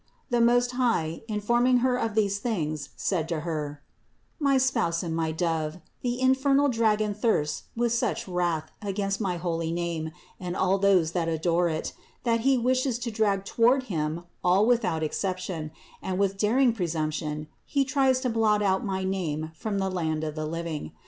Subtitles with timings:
[0.31, 3.83] The Most High, informing Her of these things, said to Her:
[4.39, 9.71] "My Spouse and my Dove, the infernal dragon thirsts with such wrath against my holy
[9.71, 11.93] name and all those that adore it,
[12.23, 15.69] that he wishes to drag toward him all without exception
[16.01, 20.33] and with daring presumption he tries to blot out my name from the land of
[20.33, 20.93] the living.